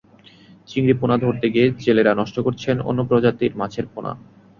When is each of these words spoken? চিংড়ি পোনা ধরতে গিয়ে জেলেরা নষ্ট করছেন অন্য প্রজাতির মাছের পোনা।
চিংড়ি 0.69 0.93
পোনা 0.99 1.15
ধরতে 1.23 1.45
গিয়ে 1.53 1.67
জেলেরা 1.83 2.13
নষ্ট 2.15 2.35
করছেন 2.45 2.75
অন্য 2.89 2.99
প্রজাতির 3.09 3.53
মাছের 3.61 3.85
পোনা। 3.93 4.11